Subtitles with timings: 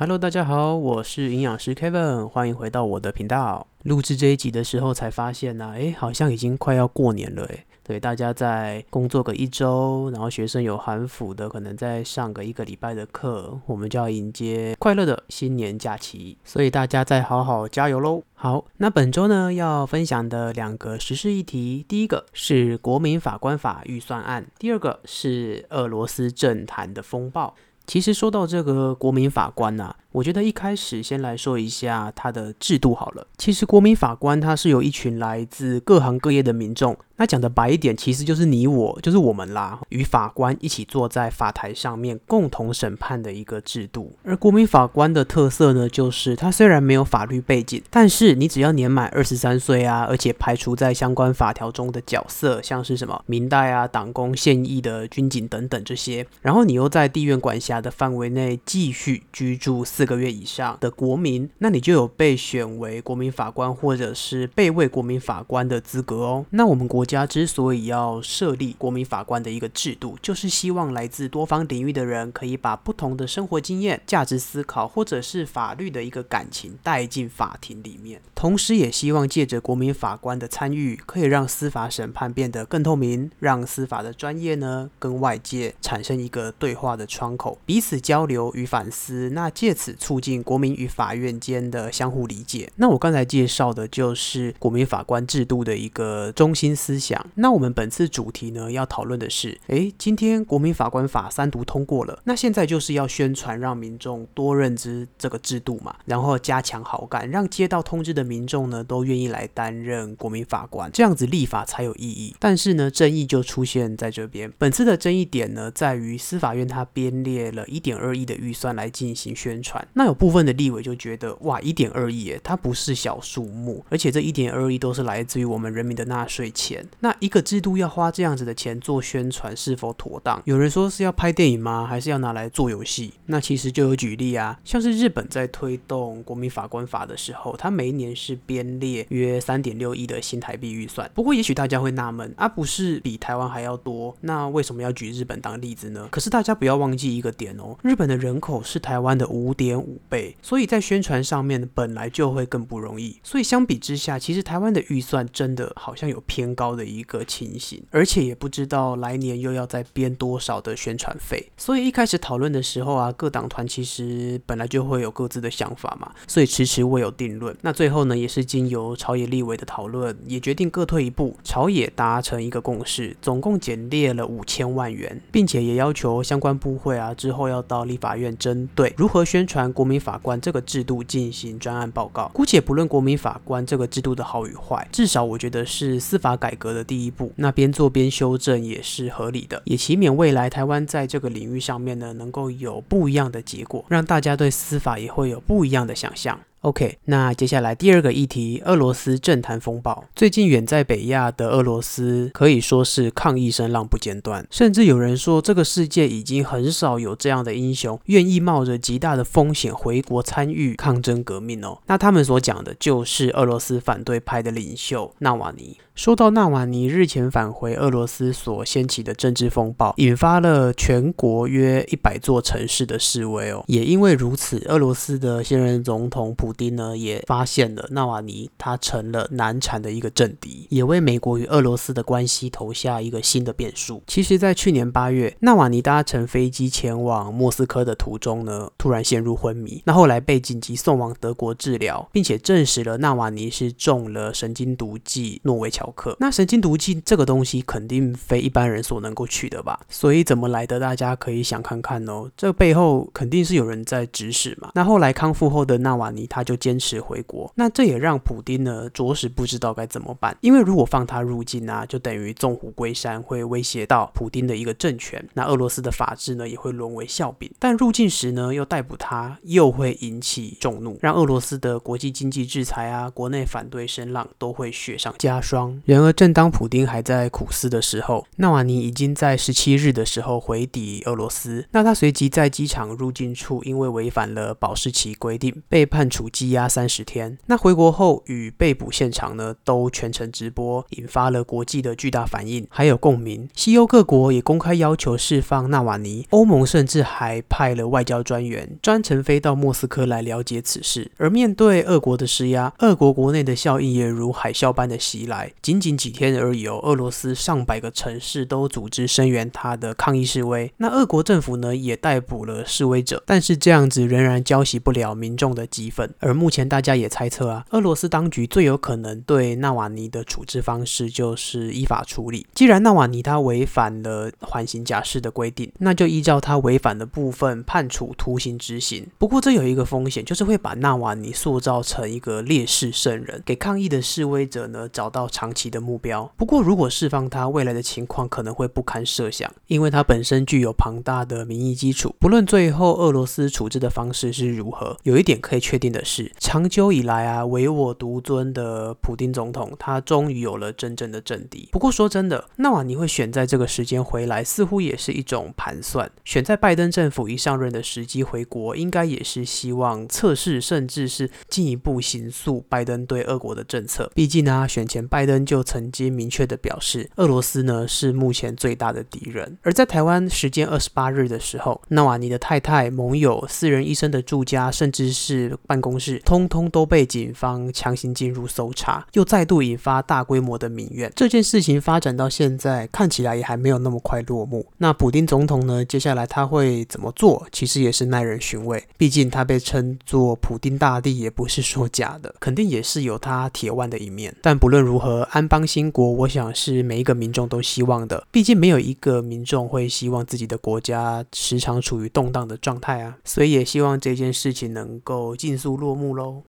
[0.00, 3.66] Hello，大家好，我是营养师 Kevin，欢迎回到我的频道。
[3.82, 7.66] 录制这一集的时候才发现呢、啊，诶，好像已经快要过年了，诶。
[7.82, 18.22] 对，大家在工作个一周，然后学生有寒辅的，可能在上个一个礼拜的课，我们就要迎接快乐的新年假期，所以大家再好好加油喽。
[18.32, 27.54] 好，那本周呢要分享的两个时事议题，第一个是国民法官法预算案，第二个是俄罗斯政坛的风暴。
[27.90, 33.26] 其实说到这个国民法官呐、我觉得一开始先来说一下它的制度好了。
[33.38, 44.12] 其实国民法官他是由一群来自各行各业的民众，那讲的白一点，其实就是你我，就是我们啦，与法官一起坐在法台上面共同审判的一个制度。
[44.24, 59.84] 而国民法官的特色呢，就是他虽然没有法律背景，但是你只要年满二十三岁啊，而且排除在相关法条中的角色，像是什么民代啊、党工、现役的军警等等这些，然后你又在地院管辖的范围内继续居住。
[60.00, 66.46] 四个月以上的国民，那你就有被选为国民法官或者是被位国民法官的资格哦。
[66.48, 78.22] 那我们国家之所以要设立国民法官的一个制度，就是希望来自多方领域的人可以把不同的生活经验、价值思考，或者是法律的一个感情带进法庭里面。
[78.34, 89.28] 同时，也希望借着国民法官的参与，可以让司法审判变得更透明，让司法的专业呢跟外界产生一个对话的窗口，彼此交流与反思。
[89.34, 89.89] 那借此。
[89.94, 92.70] 促进国民与法院间的相互理解。
[92.76, 97.24] 那我刚才介绍的就是国民法官制度的一个中心思想。
[97.34, 112.34] 那我们本次主题呢，要讨论的是，诶，今天国民法官法三读通过了，那现在就是要宣传，让民众多认知这个制度嘛，然后加强好感，让接到通知的民众呢，都愿意来担任国民法官，这样子立法才有意义。
[112.38, 114.52] 但是呢，争议就出现在这边。
[114.58, 119.79] 本次的争议点呢，在于司法院它编列了一点二亿的预算来进行宣传。
[119.92, 126.86] 那有部分的立委就觉得，哇，一点二亿，它不是小数目，而且这一点二亿都是来自于我们人民的纳税钱。
[127.00, 130.40] 那一个制度要花这样子的钱做宣传，是否妥当？
[130.44, 131.86] 有人说是要拍电影吗？
[131.86, 133.12] 还是要拿来做游戏？
[133.26, 141.10] 那其实就有举例啊，像是日本在推动国民法官法的时候，它每一年是编列约三点六亿的新台币预算。
[141.14, 146.08] 不过，也许大家会纳闷，啊，不是比台湾还要多，那为什么要举日本当例子呢？
[146.10, 153.16] 可是大家不要忘记一个点哦，日本的人口是台湾的五点点五倍，所以在宣传上面本来就会更不容易。
[153.22, 161.48] 所以相比之下，其实台湾的预算真的好像有偏高的一个情形，而且也不知道来年又要再编多少的宣传费。
[161.56, 167.56] 所以一开始讨论的时候啊，各党团其实本来就会有各自的想法嘛，所以迟迟未有定论。
[167.62, 179.59] 那最后呢，也是经由朝野立委的讨论，也决定各退一步，朝野达成一个共识，总共减列了五千万元，并且也要求相关部会啊之后要到立法院针对如何宣传。
[179.72, 187.32] 国民法官这个制度进行专案报告，姑且不论国民法官这个制度的好与坏，至少我觉得是司法改革的第一步。
[187.36, 196.38] 那边做边修正也是合理的，也祈勉未来台湾在这个领域上面呢，能够有不一样的结果，让大家对司法也会有不一样的想象。
[196.62, 200.04] OK，那接下来第二个议题，俄罗斯政坛风暴。
[200.14, 211.78] 最近远在北亚的俄罗斯可以说是抗议声浪不间断，甚至有人说这个世界已经很少有这样的英雄愿意冒着极大的风险回国参与抗争革命哦。
[211.86, 215.78] 那他们所讲的就是俄罗斯反对派的领袖纳瓦尼。
[215.94, 223.62] 说到纳瓦尼日前返回俄罗斯所掀起的政治风暴，引发了全国约一百座城市的示威哦。
[223.66, 234.02] 也因为如此，俄罗斯的现任总统普丁呢也发现了纳瓦尼他成了难缠的一个政敌，也为美国与俄罗斯的关系投下一个新的变数。
[234.06, 246.16] 其实，在去年八月，纳瓦尼搭乘飞机前往莫斯科的途中呢，突然陷入昏迷，那后来被紧急送往德国治疗，并且证实了纳瓦尼是中了神经毒剂诺维乔克。
[246.20, 249.80] 那神经毒剂这个东西肯定非一般人所能够取得吧？
[249.88, 252.30] 所以怎么来的，大家可以想看看哦。
[252.36, 254.70] 这背后肯定是有人在指使嘛。
[254.74, 260.34] 那后来康复后的纳瓦尼他他就坚持回国，那这也让普丁呢着实不知道该怎么办。
[260.40, 265.22] 因为如果放他入境啊，就等于纵虎归山，会威胁到普丁的一个政权。
[265.34, 267.50] 那俄罗斯的法治呢也会沦为笑柄。
[267.58, 275.82] 但入境时呢又逮捕他，又会引起众怒，让俄罗斯的国际经济制裁啊、国内反对声浪都会雪上加霜。
[275.84, 281.66] 然而，正当普丁还在苦思的时候，纳瓦尼已经在十七日的时候回抵俄罗斯。
[281.72, 287.36] 那他随即在机场入境处因为违反了保释期规定，被判处羁押三十天。
[287.46, 293.48] 那回国后与被捕现场呢，都全程直播，引发了国际的巨大反应，还有共鸣。
[293.54, 301.10] 西欧各国也公开要求释放纳瓦尼，欧盟甚至还派了外交专员专程飞到莫斯科来了解此事。
[301.16, 305.52] 而面对俄国的施压，俄国国内的效应也如海啸般的袭来。
[305.60, 310.72] 仅仅几天而已哦，俄罗斯上百个城市都组织声援他的抗议示威。
[310.78, 316.08] 那俄国政府呢，也逮捕了示威者，但是这样子仍然浇熄不了民众的激愤。
[316.20, 322.46] 而目前大家也猜测啊，俄罗斯当局最有可能对纳瓦尼的处置方式就是依法处理。
[322.54, 329.06] 既然纳瓦尼他违反了缓刑假释的规定，那就依照他违反的部分判处徒刑执行。
[329.18, 336.30] 不过这有一个风险，就是会把纳瓦尼塑造成一个烈士圣人，给抗议的示威者呢找到长期的目标。
[336.36, 342.14] 不过如果释放他，未来的情况可能会不堪设想，因为他本身具有庞大的民意基础。
[342.18, 351.68] 不论最后俄罗斯处置的方式是如何，有一点可以确定的是，是长久以来啊唯我独尊的普丁总统，他终于有了真正的政敌。
[351.70, 356.10] 不过说真的，纳瓦尼会选在这个时间回来，似乎也是一种盘算。
[356.24, 364.10] 选在拜登政府一上任的时机回国，应该也是希望测试，甚至是进一步行诉拜登对俄国的政策。
[364.12, 369.56] 毕竟啊，选前拜登就曾经明确的表示，俄罗斯呢是目前最大的敌人。
[369.62, 381.12] 而在台湾时间二十八日的时候，纳瓦尼的太太、盟友、私人医生的住家，甚至是办公是，通通都被警方强行进入搜查，又再度引发大规模的民怨。
[381.14, 384.66] 这件事情发展到现在，看起来也还没有那么快落幕。
[384.78, 385.84] 那普丁总统呢？
[385.84, 387.46] 接下来他会怎么做？
[387.52, 388.82] 其实也是耐人寻味。
[388.96, 394.34] 毕竟他被称作普丁大帝，也不是说假的，肯定也是有他铁腕的一面。
[394.40, 398.26] 但不论如何，安邦兴国，我想是每一个民众都希望的。
[398.30, 403.16] 毕竟没有一个民众会希望自己的国家时常处于动荡的状态啊。
[403.24, 406.44] 所以也希望这件事情能够尽速落幕喽。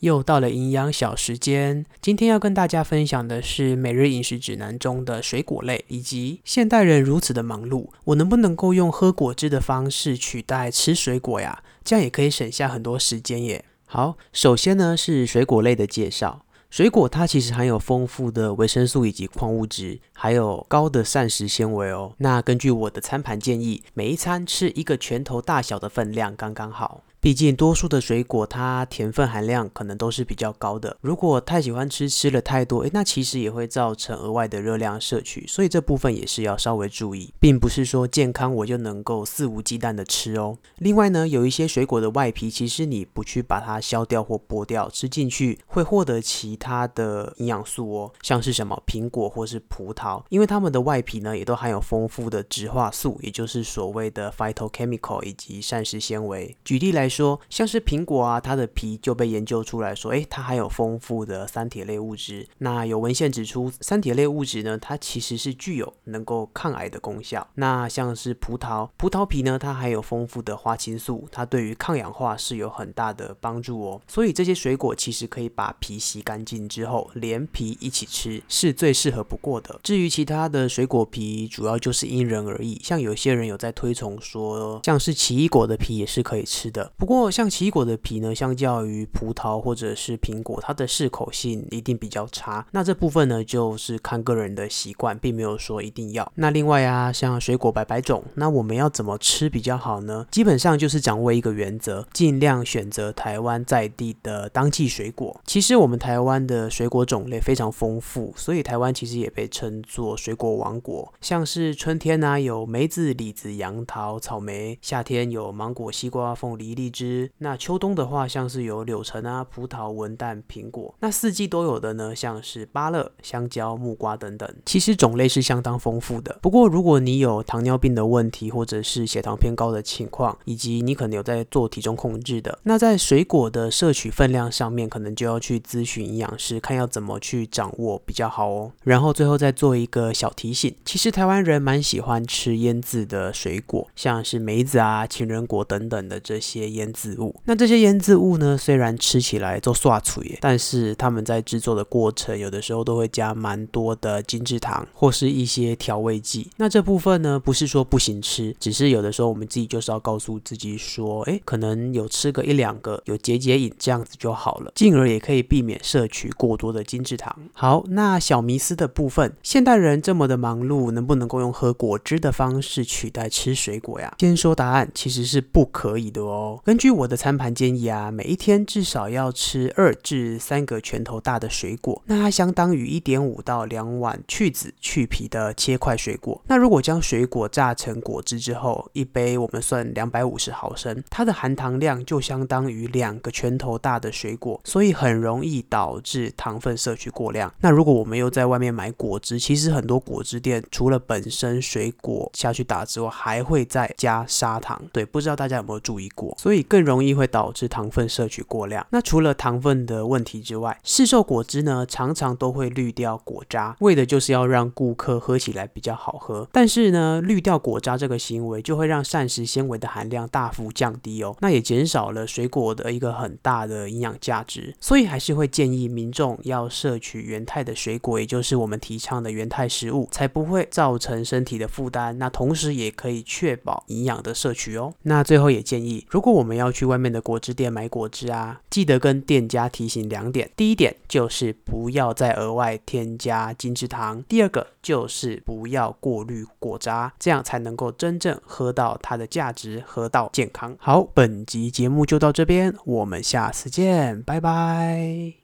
[0.00, 11.62] 又到了营养小时间，今天要跟大家分享的是每日饮食指南中的水果类，以及现代人如此的忙碌，我能不能够用喝果汁的方式取代吃水果呀？
[11.84, 13.64] 这样也可以省下很多时间耶。
[13.86, 22.14] 好，首先呢是水果类的介绍，水果它其实含有丰富的维生素以及矿物质，还有高的膳食纤维哦。
[22.16, 27.02] 那根据我的餐盘建议，每一餐吃一个拳头大小的分量刚刚好。
[27.22, 30.96] 毕竟，多数的水果它甜分含量可能都是比较高的。
[31.00, 35.46] 如果太喜欢吃，吃了太多，诶，那其实也会造成额外的热量摄取。
[35.46, 40.58] 所以这部分也是要稍微注意，并不是说健康我就能够肆无忌惮的吃哦。
[40.78, 56.56] 另外呢，有一些水果的外皮，其实你不去把它削掉或剥掉，吃进去会获得其他的营养素哦，像是什么苹果或是葡萄，因为它们的外皮呢也都含有丰富的植化素，也就是所谓的 phytochemical 以及膳食纤维。
[56.64, 62.48] 举例来说，像是苹果啊，它的皮就被研究出来说，诶，它含有丰富的三铁类物质。
[62.58, 67.46] 那有文献指出，三铁类物质呢，它其实是具有能够抗癌的功效。
[67.54, 74.00] 那像是葡萄，葡萄皮呢，它还有丰富的花青素，它对于抗氧化是有很大的帮助哦。
[74.08, 79.78] 所以这些水果其实可以把皮洗干净之后，连皮一起吃，是最适合不过的。
[79.82, 82.80] 至于其他的水果皮，主要就是因人而异。
[82.82, 86.92] 像有些人有在推崇说，像是奇异果的皮也是可以吃的。
[87.02, 92.64] 不过，像奇异果的皮呢，相较于葡萄或者是苹果，它的适口性一定比较差。
[92.70, 96.30] 那这部分呢，就是看个人的习惯，并没有说一定要。
[96.36, 100.24] 那另外啊，像水果百百种，那我们要怎么吃比较好呢？
[100.30, 105.40] 基本上就是掌握一个原则，尽量选择台湾在地的当季水果。
[105.44, 111.12] 其实我们台湾的水果种类非常丰富，所以台湾其实也被称作水果王国。
[111.20, 120.94] 像是春天呢、有梅子、李子、杨桃、草莓；夏天有芒果、西瓜、凤梨、荔枝，那秋冬的话，像是有柳橙啊、葡萄、文旦、苹果。
[121.00, 124.48] 那四季都有的呢，像是芭乐、香蕉、木瓜等等。
[124.66, 126.38] 其实种类是相当丰富的。
[126.42, 138.72] 不过如果你有糖尿病的问题，或者是血糖偏高的情况，以及你可能有在做体重控制的，那在水果的摄取分量上面，可能就要去咨询营养师，看要怎么去掌握比较好哦。
[138.84, 147.34] 然后最后再做一个小提醒，其实台湾人蛮喜欢吃腌制的水果，像是梅子啊、情人果等等的这些腌腌制物。
[147.44, 156.50] 那这些腌制物呢，虽然吃起来都刷嘴，但是他们在制作的过程，有的时候都会加蛮多的精制糖或是一些调味剂。
[156.56, 167.34] 那这部分呢，不是说不行吃，只是有的时候我们自己就是要告诉自己说，哎，可能有吃个一两个，有解解瘾这样子就好了，进而也可以避免摄取过多的精制糖。
[167.52, 174.14] 好，那小迷思的部分，现代人这么的忙碌，能不能够用喝果汁的方式取代吃水果呀？
[174.18, 176.60] 先说答案，其实是不可以的哦。
[176.64, 186.40] 根据我的餐盘建议啊，每一天至少要吃二至三个拳头大的水果，那它相当于一点五到两碗去籽去皮的切块水果。
[186.46, 197.52] 那如果将水果榨成果汁之后，一杯我们算两百五十毫升，它的含糖量就相当于两个拳头大的水果，所以很容易导致糖分摄取过量。
[197.60, 204.80] 那如果我们又在外面买果汁，其实很多果汁店除了本身水果下去打之外，还会再加砂糖。
[204.92, 206.32] 对，不知道大家有没有注意过？
[206.38, 208.86] 所以所以更容易会导致糖分摄取过量。
[208.90, 216.46] 那除了糖分的问题之外，市售果汁呢，常常都会滤掉果渣，为的就是要让顾客喝起来比较好喝。
[216.52, 224.74] 但是呢，滤掉果渣这个行为就会让膳食纤维的含量大幅降低哦，那也减少了水果的一个很大的营养价值。
[224.78, 232.18] 所以还是会建议民众要摄取原态的水果，也就是我们提倡的原态食物，才不会造成身体的负担。
[232.18, 234.92] 那同时也可以确保营养的摄取哦。
[235.04, 240.50] 那最后也建议，如果我我们要去外面的果汁店买果汁啊，记得跟店家提醒两点。
[240.56, 250.76] 第一点就是不要再额外添加精制糖，第二个就是不要过滤果渣，这样才能够真正喝到它的价值，喝到健康。
[250.80, 255.41] 好，本集节目就到这边，我们下次见，拜拜。